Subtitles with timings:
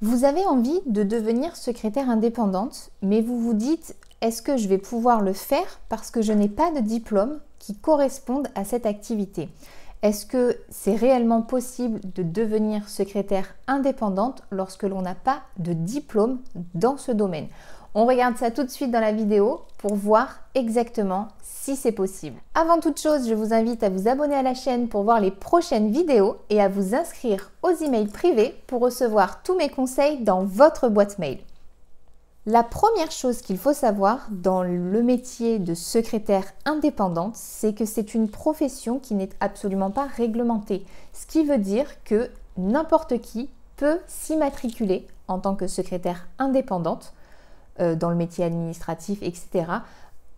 [0.00, 4.78] Vous avez envie de devenir secrétaire indépendante, mais vous vous dites est-ce que je vais
[4.78, 9.48] pouvoir le faire parce que je n'ai pas de diplôme qui corresponde à cette activité?
[10.02, 16.40] Est-ce que c'est réellement possible de devenir secrétaire indépendante lorsque l'on n'a pas de diplôme
[16.74, 17.48] dans ce domaine?
[17.96, 22.40] On regarde ça tout de suite dans la vidéo pour voir exactement si c'est possible.
[22.56, 25.30] Avant toute chose, je vous invite à vous abonner à la chaîne pour voir les
[25.30, 30.42] prochaines vidéos et à vous inscrire aux emails privés pour recevoir tous mes conseils dans
[30.42, 31.38] votre boîte mail.
[32.46, 38.12] La première chose qu'il faut savoir dans le métier de secrétaire indépendante, c'est que c'est
[38.14, 40.84] une profession qui n'est absolument pas réglementée.
[41.12, 47.14] Ce qui veut dire que n'importe qui peut s'immatriculer en tant que secrétaire indépendante
[47.80, 49.64] euh, dans le métier administratif, etc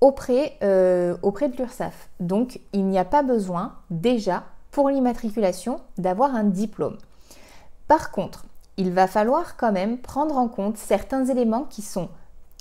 [0.01, 2.09] auprès, euh, auprès de l'URSSAF.
[2.21, 6.99] Donc il n'y a pas besoin déjà pour l'immatriculation d'avoir un diplôme.
[7.89, 8.45] Par contre,
[8.77, 12.09] il va falloir quand même prendre en compte certains éléments qui sont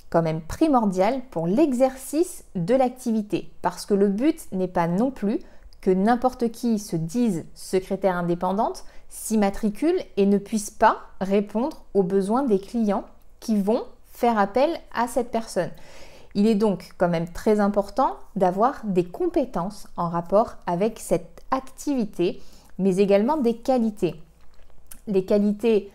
[0.08, 3.52] quand même primordiaux pour l'exercice de l'activité.
[3.60, 5.40] Parce que le but n'est pas non plus
[5.82, 12.44] que n'importe qui se dise secrétaire indépendante, s'immatricule et ne puisse pas répondre aux besoins
[12.44, 13.04] des clients
[13.40, 13.84] qui vont
[14.16, 15.70] faire appel à cette personne.
[16.34, 22.40] Il est donc quand même très important d'avoir des compétences en rapport avec cette activité,
[22.78, 24.14] mais également des qualités.
[25.06, 25.92] Les qualités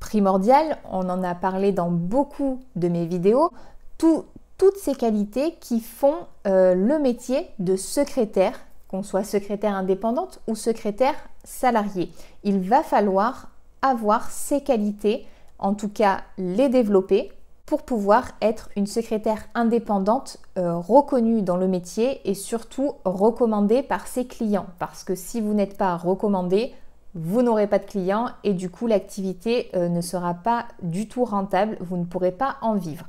[0.00, 3.52] primordiales, on en a parlé dans beaucoup de mes vidéos,
[3.96, 10.56] toutes ces qualités qui font euh, le métier de secrétaire, qu'on soit secrétaire indépendante ou
[10.56, 12.10] secrétaire salarié.
[12.42, 13.50] Il va falloir
[13.82, 15.26] avoir ces qualités,
[15.60, 17.30] en tout cas les développer
[17.66, 24.06] pour pouvoir être une secrétaire indépendante euh, reconnue dans le métier et surtout recommandée par
[24.06, 24.66] ses clients.
[24.78, 26.74] Parce que si vous n'êtes pas recommandé,
[27.14, 31.24] vous n'aurez pas de clients et du coup l'activité euh, ne sera pas du tout
[31.24, 33.06] rentable, vous ne pourrez pas en vivre.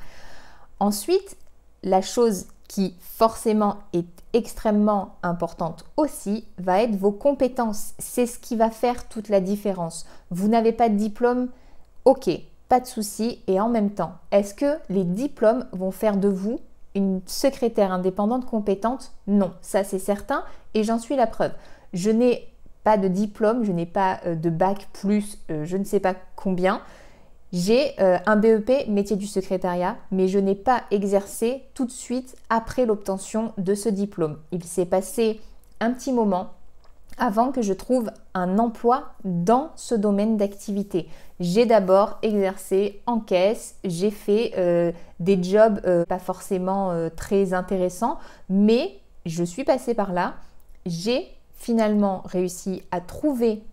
[0.79, 1.38] Ensuite,
[1.83, 7.94] la chose qui forcément est extrêmement importante aussi va être vos compétences.
[7.99, 10.05] C'est ce qui va faire toute la différence.
[10.31, 11.49] Vous n'avez pas de diplôme,
[12.05, 12.29] ok,
[12.73, 13.39] pas de souci.
[13.45, 16.59] Et en même temps, est-ce que les diplômes vont faire de vous
[16.95, 19.11] une secrétaire indépendante compétente?
[19.28, 21.51] Non, ça c'est certain et j'en suis la preuve.
[21.94, 22.51] Je n'ai
[22.84, 26.16] pas de diplôme, je n'ai pas euh, de bac plus euh, je ne sais pas
[26.35, 26.81] combien.
[27.51, 32.35] J'ai euh, un BEP métier du secrétariat, mais je n'ai pas exercé tout de suite
[32.50, 34.40] après l'obtention de ce diplôme.
[34.51, 35.40] Il s'est passé
[35.79, 36.50] un petit moment
[37.18, 41.07] avant que je trouve un emploi dans ce domaine d'activité.
[41.40, 47.53] J'ai d'abord exercé en caisse, j'ai fait euh, des jobs euh, pas forcément euh, très
[47.53, 48.18] intéressants,
[48.50, 50.35] mais je suis passée par là.
[50.85, 53.63] J'ai finalement réussi à trouver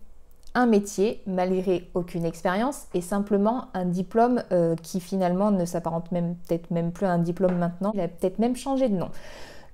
[0.53, 4.43] un métier malgré aucune expérience et simplement un diplôme
[4.81, 7.91] qui finalement ne s'apparente même peut-être même plus à un diplôme maintenant.
[7.93, 9.09] Il a peut-être même changé de nom.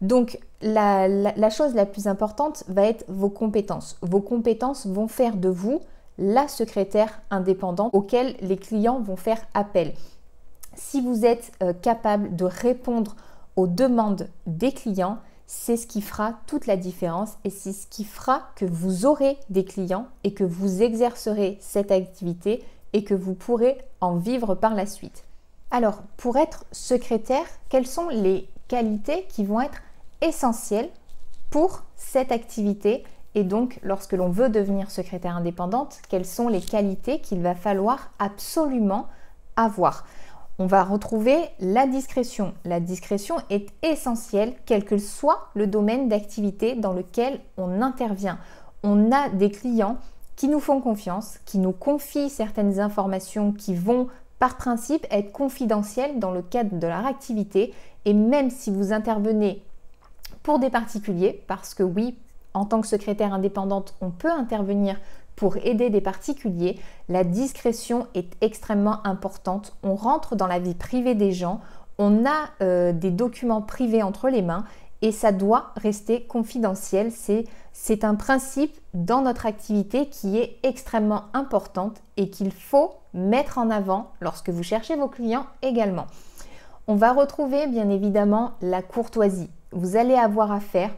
[0.01, 3.97] Donc la, chose la plus importante va être vos compétences.
[4.01, 5.81] Vos compétences vont faire de vous
[6.17, 9.93] la secrétaire indépendante auquel les clients vont faire appel.
[10.75, 13.15] Si vous êtes euh, capable de répondre
[13.55, 18.03] aux demandes des clients, c'est ce qui fera toute la différence et c'est ce qui
[18.03, 23.33] fera que vous aurez des clients et que vous exercerez cette activité et que vous
[23.33, 25.23] pourrez en vivre par la suite.
[25.71, 29.81] Alors, pour être secrétaire, quelles sont les qualités qui vont être
[30.21, 30.89] essentiel
[31.49, 33.03] pour cette activité
[33.35, 38.11] et donc lorsque l'on veut devenir secrétaire indépendante, quelles sont les qualités qu'il va falloir
[38.19, 39.07] absolument
[39.55, 40.05] avoir?
[40.59, 42.55] On va retrouver la discrétion.
[42.65, 48.39] La discrétion est essentielle quel que soit le domaine d'activité dans lequel on intervient.
[48.81, 49.97] On a des clients
[50.35, 54.07] qui nous font confiance, qui nous confient certaines informations qui vont
[54.39, 57.73] par principe être confidentielles dans le cadre de leur activité
[58.05, 59.63] et même si vous intervenez
[60.47, 62.17] pour des particuliers, parce que oui,
[62.53, 64.97] en tant que secrétaire indépendante, on peut intervenir
[65.35, 69.75] pour aider des particuliers, la discrétion est extrêmement importante.
[69.83, 71.59] On rentre dans la vie privée des gens,
[71.97, 74.63] on a euh, des documents privés entre les mains
[75.01, 77.11] et ça doit rester confidentiel.
[77.73, 83.69] C'est un principe dans notre activité qui est extrêmement importante et qu'il faut mettre en
[83.69, 86.07] avant lorsque vous cherchez vos clients également.
[86.87, 90.91] On va retrouver bien évidemment la courtoisie vous allez avoir affaire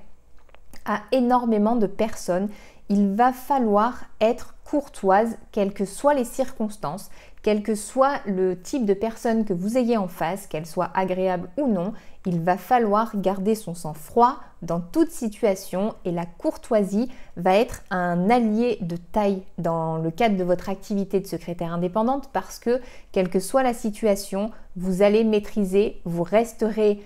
[0.85, 2.49] à énormément de personnes.
[2.89, 7.09] Il va falloir être courtoise, quelles que soient les circonstances,
[7.41, 11.49] quel que soit le type de personne que vous ayez en face, qu'elle soit agréable
[11.57, 11.93] ou non,
[12.25, 18.29] il va falloir garder son sang-froid dans toute situation et la courtoisie va être un
[18.29, 22.81] allié de taille dans le cadre de votre activité de secrétaire indépendante parce que
[23.11, 27.01] quelle que soit la situation, vous allez maîtriser, vous resterez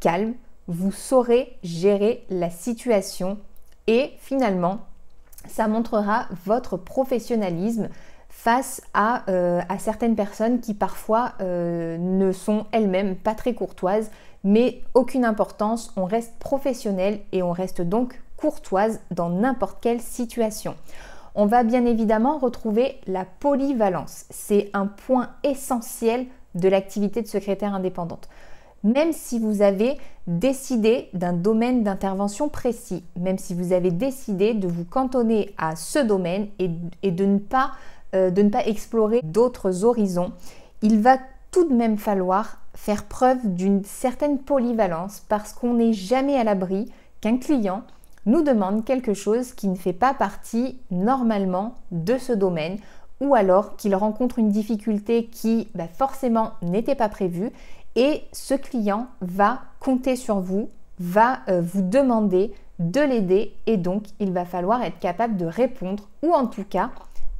[0.00, 0.34] calme,
[0.68, 3.38] vous saurez gérer la situation
[3.86, 4.80] et finalement,
[5.48, 7.88] ça montrera votre professionnalisme
[8.28, 8.82] face
[9.28, 14.10] euh, à, certaines personnes qui parfois euh, ne sont elles-mêmes pas très courtoises,
[14.44, 20.76] mais aucune importance, on reste professionnel et on reste donc courtoise dans n'importe quelle situation.
[21.34, 24.24] On va bien évidemment retrouver la polyvalence.
[24.30, 28.28] C'est un point essentiel de l'activité de secrétaire indépendante.
[28.86, 29.98] Même si vous avez
[30.28, 35.98] décidé d'un domaine d'intervention précis, même si vous avez décidé de vous cantonner à ce
[35.98, 37.72] domaine et de ne pas
[38.14, 40.30] euh, de ne pas explorer d'autres horizons,
[40.80, 41.18] il va
[41.50, 46.92] tout de même falloir faire preuve d'une certaine polyvalence parce qu'on n'est jamais à l'abri
[47.20, 47.82] qu'un client
[48.24, 52.78] nous demande quelque chose qui ne fait pas partie normalement de ce domaine
[53.20, 57.50] ou alors qu'il rencontre une difficulté qui bah, forcément n'était pas prévue
[57.96, 60.70] et ce client va compter sur vous,
[61.00, 66.08] va euh, vous demander de l'aider et donc il va falloir être capable de répondre
[66.22, 66.90] ou en tout cas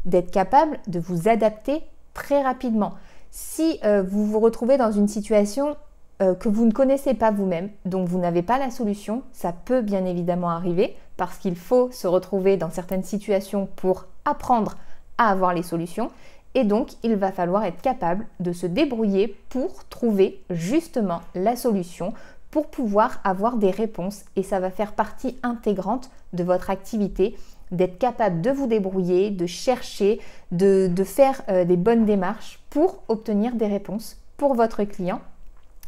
[0.06, 1.82] d'être capable de vous adapter
[2.14, 2.94] très rapidement.
[3.30, 5.76] Si euh, vous vous retrouvez dans une situation
[6.22, 9.82] euh, que vous ne connaissez pas vous-même, donc vous n'avez pas la solution, ça peut
[9.82, 14.76] bien évidemment arriver parce qu'il faut se retrouver dans certaines situations pour apprendre
[15.18, 16.10] à avoir les solutions.
[16.56, 22.14] Et donc, il va falloir être capable de se débrouiller pour trouver justement la solution
[22.50, 24.24] pour pouvoir avoir des réponses.
[24.36, 27.36] Et ça va faire partie intégrante de votre activité
[27.72, 30.18] d'être capable de vous débrouiller, de chercher,
[30.50, 35.20] de, faire euh, des bonnes démarches pour obtenir des réponses pour votre client,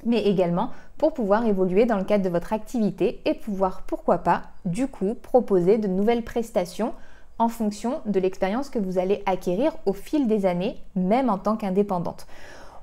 [0.05, 4.43] mais également pour pouvoir évoluer dans le cadre de votre activité et pouvoir, pourquoi pas,
[4.67, 6.93] du coup, proposer de nouvelles prestations
[7.39, 11.57] en fonction de l'expérience que vous allez acquérir au fil des années, même en tant
[11.57, 12.27] qu'indépendante.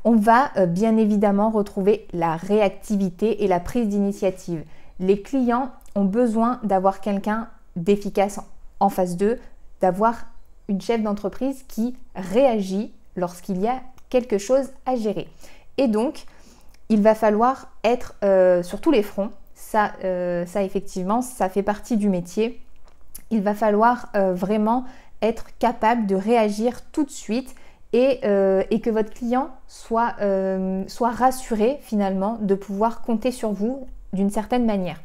[0.03, 4.63] On va euh, bien évidemment retrouver la réactivité et la prise d'initiative.
[4.99, 8.39] Les clients ont besoin d'avoir quelqu'un d'efficace
[8.79, 9.39] en phase 2,
[9.81, 10.25] d'avoir
[10.67, 15.27] une chef d'entreprise qui réagit lorsqu'il y a quelque chose à gérer.
[15.77, 16.25] Et donc,
[16.89, 19.31] il va falloir être euh, sur tous les fronts.
[19.55, 22.61] Ça, euh, ça, effectivement, ça fait partie du métier.
[23.31, 24.85] Il va falloir euh, vraiment
[25.21, 27.55] être capable de réagir tout de suite
[27.93, 28.19] et,
[28.69, 30.15] et que votre client soit,
[30.87, 34.99] soit rassuré finalement de pouvoir compter sur vous d'une certaine manière.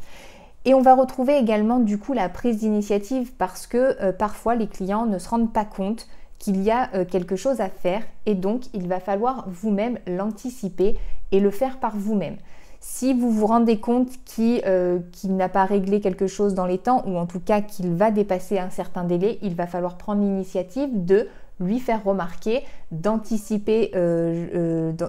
[0.66, 4.66] Et on va retrouver également du coup la prise d'initiative parce que euh, parfois les
[4.66, 6.06] clients ne se rendent pas compte
[6.38, 10.98] qu'il y a euh, quelque chose à faire et donc il va falloir vous-même l'anticiper
[11.32, 12.36] et le faire par vous-même.
[12.80, 17.04] Si vous vous rendez compte euh, qu'il n'a pas réglé quelque chose dans les temps
[17.06, 21.04] ou en tout cas qu'il va dépasser un certain délai, il va falloir prendre l'initiative
[21.04, 21.28] de
[21.60, 23.90] lui faire remarquer, d'anticiper,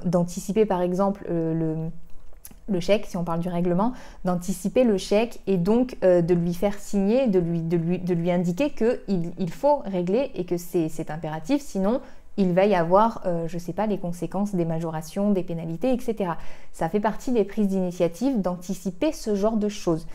[0.03, 3.93] d'anticiper par exemple le, chèque, si on parle du règlement,
[4.25, 9.49] d'anticiper le chèque et donc euh, de lui faire signer, de lui, indiquer qu'il il
[9.49, 12.01] faut régler et que c'est impératif, sinon
[12.37, 15.91] il va y avoir, euh, je ne sais pas, les conséquences des majorations, des pénalités,
[15.91, 16.31] etc.
[16.71, 20.07] Ça fait partie des prises d'initiative d'anticiper ce genre de choses.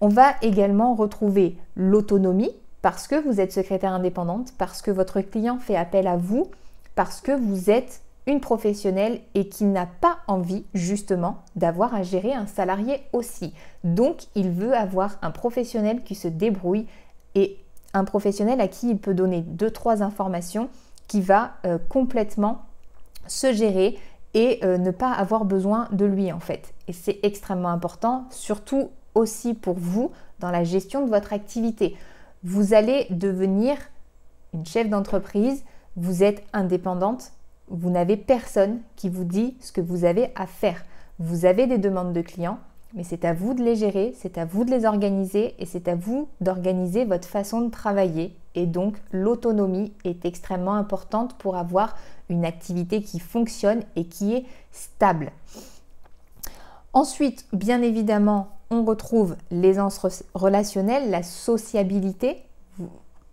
[0.00, 2.52] On va également retrouver l'autonomie
[2.82, 6.50] parce que vous êtes secrétaire indépendante, parce que votre client fait appel à vous,
[6.94, 12.34] parce que vous êtes une professionnelle et qui n'a pas envie justement d'avoir à gérer
[12.34, 13.54] un salarié aussi.
[13.84, 16.86] Donc il veut avoir un professionnel qui se débrouille
[17.34, 17.58] et
[17.94, 20.68] un professionnel à qui il peut donner deux trois informations
[21.08, 22.66] qui va euh, complètement
[23.26, 23.98] se gérer
[24.34, 26.74] et euh, ne pas avoir besoin de lui en fait.
[26.86, 31.96] Et c'est extrêmement important, surtout aussi pour vous dans la gestion de votre activité.
[32.44, 33.76] Vous allez devenir
[34.54, 35.64] une chef d'entreprise,
[35.96, 37.32] vous êtes indépendante,
[37.68, 40.84] vous n'avez personne qui vous dit ce que vous avez à faire.
[41.18, 42.58] Vous avez des demandes de clients,
[42.94, 45.88] mais c'est à vous de les gérer, c'est à vous de les organiser et c'est
[45.88, 48.34] à vous d'organiser votre façon de travailler.
[48.54, 51.96] Et donc l'autonomie est extrêmement importante pour avoir
[52.28, 55.32] une activité qui fonctionne et qui est stable.
[56.94, 62.42] Ensuite, bien évidemment, on retrouve l'aisance relationnelle, la sociabilité.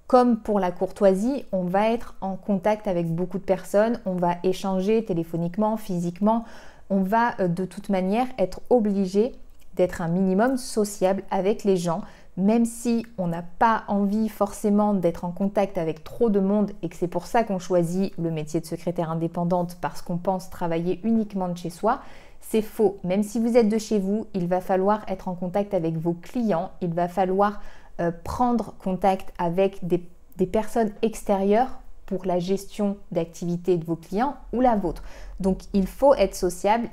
[0.08, 4.36] Comme pour la courtoisie, on va être en contact avec beaucoup de personnes, on va
[4.44, 6.46] échanger téléphoniquement, physiquement,
[6.92, 9.34] on va euh, de toute manière être obligé
[9.76, 12.02] d'être un minimum sociable avec les gens
[12.38, 16.90] même si on n'a pas envie forcément d'être en contact avec trop de monde et
[16.90, 21.00] que c'est pour ça qu'on choisit le métier de secrétaire indépendante parce qu'on pense travailler
[21.04, 22.02] uniquement de chez soi,
[22.42, 23.00] c'est faux.
[23.04, 26.14] Même si vous êtes de chez vous, il va falloir être en contact avec vos
[26.14, 27.62] clients, il va falloir
[28.02, 30.02] euh, prendre contact avec des,
[30.46, 35.02] personnes extérieures pour la gestion d'activité de vos clients ou la vôtre.
[35.40, 36.90] Donc il faut être sociable,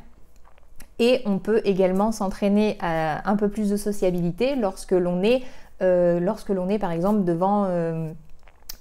[1.02, 5.42] et on peut également s'entraîner à un peu plus de sociabilité lorsque l'on est,
[5.82, 8.12] euh, lorsque l'on est par exemple devant, euh,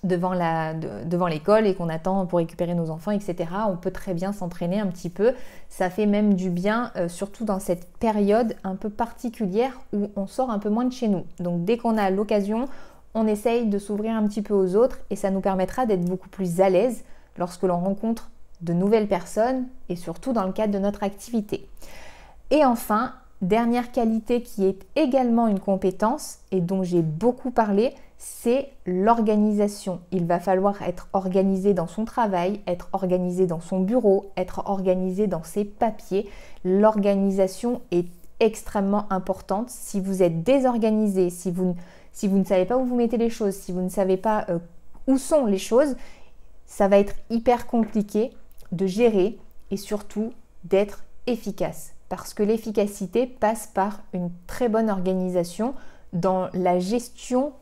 [0.03, 3.49] devant, l'école et qu'on attend pour récupérer nos enfants, etc.
[3.67, 5.33] On peut très bien s'entraîner un petit peu.
[5.67, 10.27] Ça fait même du bien, euh, surtout dans cette période un peu particulière où on
[10.27, 11.25] sort un peu moins de chez nous.
[11.39, 12.67] Donc dès qu'on a l'occasion,
[13.15, 16.29] on essaye de s'ouvrir un petit peu aux autres et ça nous permettra d'être beaucoup
[16.29, 17.03] plus à l'aise
[17.39, 18.29] lorsque l'on rencontre
[18.61, 21.67] de nouvelles personnes et surtout dans le cadre de notre activité.
[22.51, 28.69] Et enfin, dernière qualité qui est également une compétence et dont j'ai beaucoup parlé, c'est
[28.85, 30.01] l'organisation.
[30.11, 35.27] Il va falloir être organisé dans son travail, être organisé dans son bureau, être organisé
[35.27, 36.29] dans ses papiers.
[36.65, 38.07] L'organisation est
[38.41, 39.69] extrêmement importante.
[39.69, 41.75] Si vous êtes désorganisé, si vous,
[42.21, 44.59] ne savez pas où vous mettez les choses, si vous ne savez pas euh,
[45.07, 45.95] où sont les choses,
[46.65, 48.31] ça va être hyper compliqué
[48.73, 49.39] de gérer
[49.71, 50.33] et surtout
[50.65, 55.75] d'être efficace parce que l'efficacité passe par une très bonne organisation
[56.11, 57.53] dans la gestion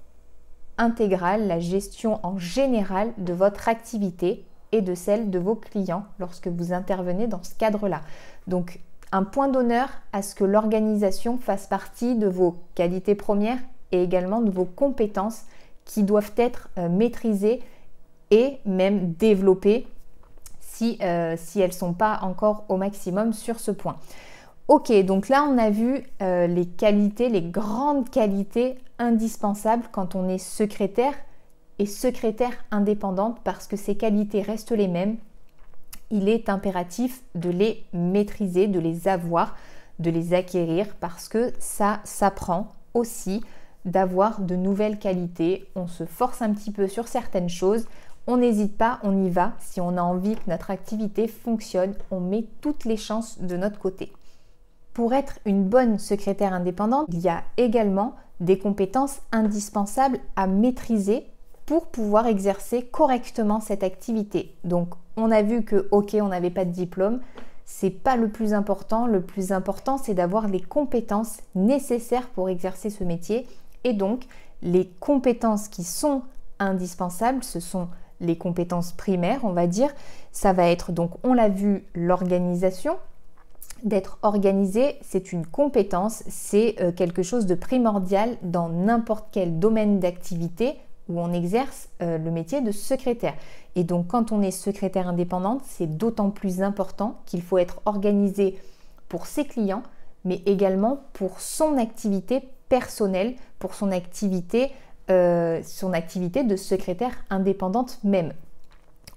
[0.79, 6.47] intégrale, la gestion en général de votre activité et de celle de vos clients lorsque
[6.47, 8.01] vous intervenez dans ce cadre-là.
[8.47, 8.79] Donc
[9.11, 13.59] un point d'honneur à ce que l'organisation fasse partie de vos qualités premières
[13.91, 15.43] et également de vos compétences
[15.85, 17.61] qui doivent être euh, maîtrisées
[18.31, 19.85] et même développées
[20.59, 23.97] si, euh, si elles ne sont pas encore au maximum sur ce point.
[24.69, 30.29] Ok, donc là on a vu euh, les qualités, les grandes qualités indispensables quand on
[30.29, 31.15] est secrétaire
[31.79, 35.17] et secrétaire indépendante parce que ces qualités restent les mêmes.
[36.11, 39.55] Il est impératif de les maîtriser, de les avoir,
[39.97, 43.43] de les acquérir parce que ça s'apprend aussi
[43.85, 45.67] d'avoir de nouvelles qualités.
[45.73, 47.87] On se force un petit peu sur certaines choses.
[48.27, 49.53] On n'hésite pas, on y va.
[49.57, 53.79] Si on a envie que notre activité fonctionne, on met toutes les chances de notre
[53.79, 54.11] côté.
[54.93, 61.25] Pour être une bonne secrétaire indépendante, il y a également des compétences indispensables à maîtriser
[61.65, 64.55] pour pouvoir exercer correctement cette activité.
[64.63, 67.19] Donc, on a vu que OK, on n'avait pas de diplôme,
[67.65, 69.05] c'est pas le plus important.
[69.05, 73.45] Le plus important, c'est d'avoir les compétences nécessaires pour exercer ce métier.
[73.83, 74.25] Et donc,
[74.63, 76.23] les compétences qui sont
[76.57, 77.87] indispensables, ce sont
[78.21, 79.91] les compétences primaires, on va dire.
[80.31, 82.97] Ça va être donc, on l'a vu, l'organisation,
[83.83, 89.99] d'être organisé, c'est une compétence, c'est euh, quelque chose de primordial dans n'importe quel domaine
[89.99, 90.75] d'activité
[91.07, 93.33] où on exerce euh, le métier de secrétaire.
[93.75, 98.59] Et donc quand on est secrétaire indépendante, c'est d'autant plus important qu'il faut être organisé
[99.07, 99.83] pour ses clients,
[100.25, 104.71] mais également pour son activité personnelle, pour son activité,
[105.09, 108.33] euh, son activité de secrétaire indépendante même.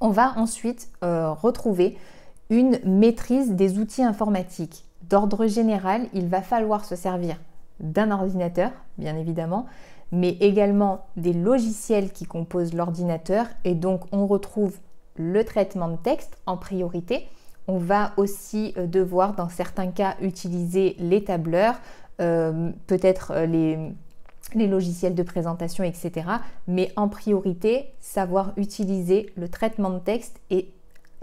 [0.01, 1.97] On va ensuite retrouver
[2.53, 4.85] une maîtrise des outils informatiques.
[5.09, 7.37] D'ordre général, il va falloir se servir
[7.81, 9.67] d'un ordinateur, bien évidemment,
[10.13, 14.77] mais également des logiciels qui composent l'ordinateur et donc on retrouve
[15.17, 17.27] le traitement de texte en priorité.
[17.69, 21.77] On va aussi euh, devoir dans certains cas utiliser les tableurs,
[22.21, 23.79] euh, peut-être euh, les,
[24.55, 26.27] les logiciels de présentation, etc.
[26.69, 30.69] Mais en priorité, savoir utiliser le traitement de texte et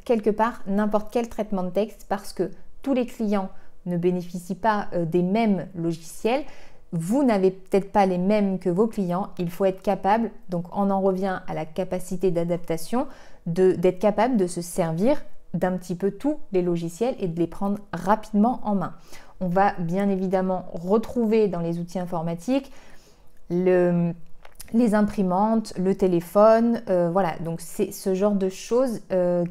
[0.06, 2.52] quelque part n'importe quel traitement de texte parce que
[2.82, 3.50] tous les clients
[3.86, 6.44] ne bénéficient pas euh, des mêmes logiciels.
[6.92, 9.30] Vous n'avez peut-être pas les mêmes que vos clients.
[9.38, 13.08] Il faut être capable, donc on en revient à la capacité d'adaptation,
[13.46, 17.80] d'être capable de se servir d'un petit peu tous les logiciels et de les prendre
[17.94, 18.94] rapidement en main.
[19.40, 22.72] On va bien évidemment retrouver dans les outils informatiques
[23.50, 24.14] le,
[24.74, 29.44] les imprimantes, le téléphone, euh, voilà, donc c'est ce genre de choses euh,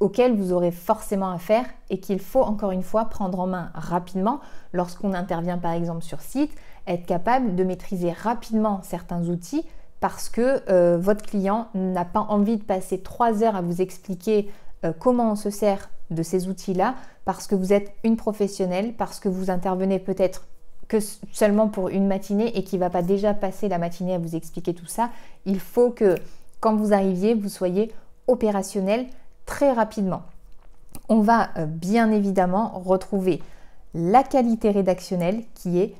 [0.00, 4.40] auquel vous aurez forcément affaire et qu'il faut encore une fois prendre en main rapidement
[4.72, 6.52] lorsqu'on intervient par exemple sur site,
[6.86, 9.64] être capable de maîtriser rapidement certains outils
[10.00, 14.50] parce que euh, votre client n'a pas envie de passer trois heures à vous expliquer
[14.84, 19.18] euh, comment on se sert de ces outils-là parce que vous êtes une professionnelle, parce
[19.18, 20.46] que vous intervenez peut-être
[20.86, 20.98] que
[21.32, 24.36] seulement pour une matinée et qui ne va pas déjà passer la matinée à vous
[24.36, 25.10] expliquer tout ça.
[25.44, 26.14] Il faut que
[26.60, 27.92] quand vous arriviez, vous soyez
[28.28, 29.06] opérationnel
[29.46, 30.22] très rapidement.
[31.08, 33.42] On va euh, bien évidemment retrouver
[33.94, 35.94] la qualité rédactionnelle qui est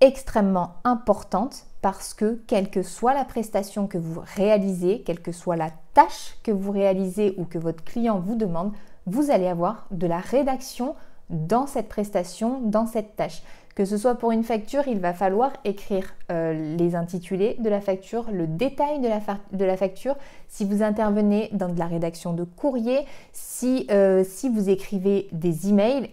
[0.00, 5.56] extrêmement importante parce que quelle que soit la prestation que vous réalisez, quelle que soit
[5.56, 8.72] la tâche que vous réalisez ou que votre client vous demande,
[9.06, 10.94] vous allez avoir de la rédaction
[11.30, 13.42] dans cette prestation, dans cette tâche.
[13.74, 17.80] Que ce soit pour une facture, il va falloir écrire euh, les intitulés de la
[17.80, 20.14] facture, le détail de la, facture.
[20.48, 23.00] Si vous intervenez dans de la rédaction de courrier,
[23.32, 26.10] si, euh, vous écrivez des emails,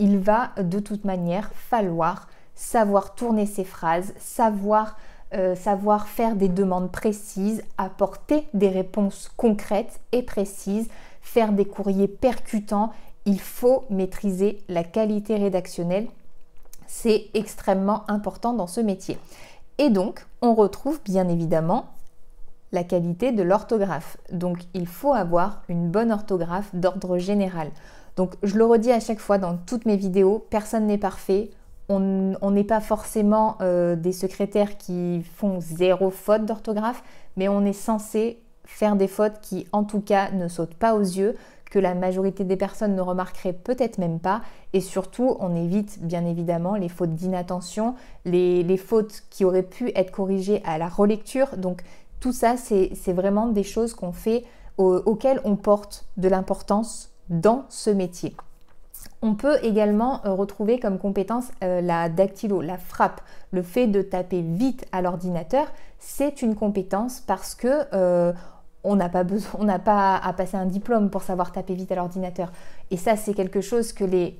[0.00, 4.12] il va de toute manière falloir savoir tourner ses phrases,
[5.32, 10.88] euh, savoir faire des demandes précises, apporter des réponses concrètes et précises,
[11.22, 12.90] faire des courriers percutants.
[13.26, 16.08] Il faut maîtriser la qualité rédactionnelle.
[16.92, 19.16] C'est extrêmement important dans ce métier.
[19.78, 21.86] Et donc, on retrouve bien évidemment
[22.72, 24.16] la qualité de l'orthographe.
[24.32, 27.70] Donc, il faut avoir une bonne orthographe d'ordre général.
[28.16, 31.50] Donc, je le redis à chaque fois dans toutes mes vidéos, personne n'est parfait
[31.88, 37.02] on n'est pas forcément euh, des secrétaires qui font zéro faute d'orthographe,
[37.36, 41.00] mais on est censé faire des fautes qui en tout cas ne sautent pas aux
[41.00, 41.34] yeux,
[41.70, 44.42] que la majorité des personnes ne remarqueraient peut-être même pas.
[44.72, 50.10] Et surtout, on évite bien évidemment les fautes d'inattention, les, fautes qui auraient pu être
[50.10, 51.56] corrigées à la relecture.
[51.56, 51.82] Donc
[52.18, 54.44] tout ça, c'est vraiment des choses qu'on fait,
[54.76, 58.34] auxquelles on porte de l'importance dans ce métier.
[59.22, 63.20] On peut également euh, retrouver comme compétence euh, la dactylo, la frappe.
[63.50, 65.66] Le fait de taper vite à l'ordinateur,
[65.98, 68.32] c'est une compétence parce que euh,
[68.84, 71.92] on n'a pas besoin, on n'a pas à passer un diplôme pour savoir taper vite
[71.92, 72.52] à l'ordinateur.
[72.90, 74.38] Et ça, c'est quelque chose que les,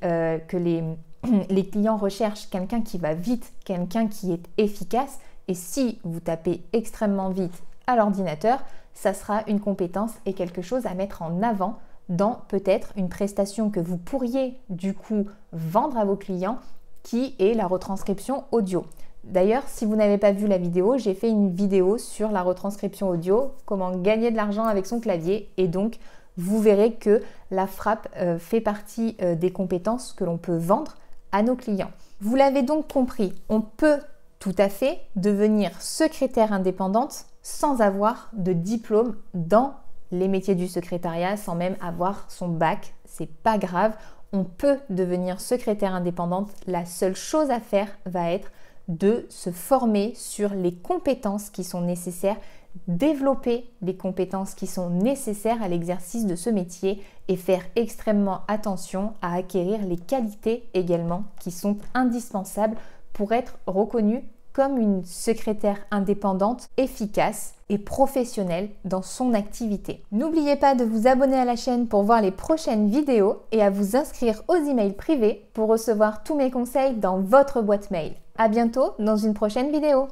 [0.53, 0.85] les,
[1.51, 5.19] les clients recherchent, quelqu'un qui va vite, quelqu'un qui est efficace.
[5.49, 8.61] Et si vous tapez extrêmement vite à l'ordinateur,
[8.95, 11.79] ça sera une compétence et quelque chose à mettre en avant
[12.09, 16.59] dans peut-être une prestation que vous pourriez du coup vendre à vos clients
[17.03, 18.85] qui est la retranscription audio.
[19.25, 23.11] D'ailleurs, si vous n'avez pas vu la vidéo, j'ai fait une vidéo sur la retranscription
[23.11, 25.99] audio, comment gagner de l'argent avec son clavier et donc
[26.37, 30.97] vous verrez que la frappe euh, fait partie euh, des compétences que l'on peut vendre
[31.33, 31.91] à nos clients.
[32.21, 33.99] Vous l'avez donc compris, on peut
[34.39, 39.75] tout à fait devenir secrétaire indépendante sans avoir de diplôme dans
[40.13, 42.95] les métiers du secrétariat sans même avoir son bac.
[43.05, 43.97] C'est pas grave,
[44.33, 46.51] on peut devenir secrétaire indépendante.
[46.67, 48.51] La seule chose à faire va être
[48.89, 52.39] de se former sur les compétences qui sont nécessaires,
[52.87, 59.15] développer les compétences qui sont nécessaires à l'exercice de ce métier et faire extrêmement attention
[59.23, 62.77] à acquérir les qualités également qui sont indispensables
[63.13, 70.03] pour être reconnu comme une secrétaire indépendante efficace et professionnelle dans son activité.
[70.11, 73.71] N'oubliez pas de vous abonner à la chaîne pour voir les prochaines vidéos et à
[73.71, 78.15] vous inscrire aux emails privés pour recevoir tous mes conseils dans votre boîte mail.
[78.43, 80.09] À bientôt dans une prochaine vidéo.